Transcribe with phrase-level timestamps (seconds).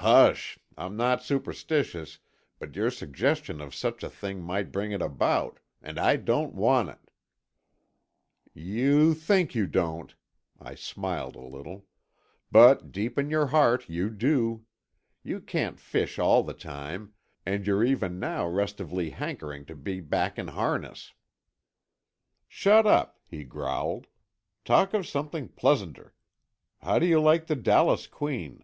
[0.00, 0.56] "Hush!
[0.76, 2.20] I'm not superstitious,
[2.60, 5.58] but your suggestion of such a thing might bring it about.
[5.82, 7.10] And I don't want it!"
[8.54, 10.14] "You think you don't,"
[10.60, 11.86] I smiled a little,
[12.52, 14.64] "but deep in your heart you do.
[15.24, 17.14] You can't fish all the time,
[17.44, 21.14] and you're even now restively hankering to be back in harness."
[22.46, 24.06] "Shut up!" he growled.
[24.64, 26.14] "Talk of something pleasanter.
[26.80, 28.62] How do you like the Dallas queen?"